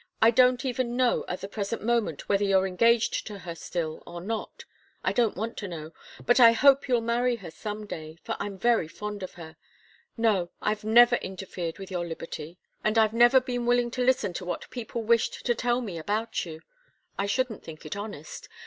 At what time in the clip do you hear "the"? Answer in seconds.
1.41-1.47